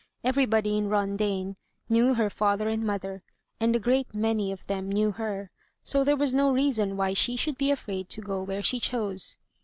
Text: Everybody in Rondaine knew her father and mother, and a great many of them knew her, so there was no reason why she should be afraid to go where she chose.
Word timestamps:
Everybody 0.23 0.77
in 0.79 0.89
Rondaine 0.89 1.57
knew 1.87 2.15
her 2.15 2.31
father 2.31 2.67
and 2.67 2.83
mother, 2.83 3.21
and 3.59 3.75
a 3.75 3.79
great 3.79 4.15
many 4.15 4.51
of 4.51 4.65
them 4.65 4.89
knew 4.91 5.11
her, 5.11 5.51
so 5.83 6.03
there 6.03 6.17
was 6.17 6.33
no 6.33 6.51
reason 6.51 6.97
why 6.97 7.13
she 7.13 7.35
should 7.35 7.55
be 7.55 7.69
afraid 7.69 8.09
to 8.09 8.21
go 8.21 8.41
where 8.41 8.63
she 8.63 8.79
chose. 8.79 9.37